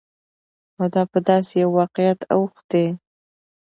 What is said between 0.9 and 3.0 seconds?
دا په داسې يوه واقعيت اوښتى،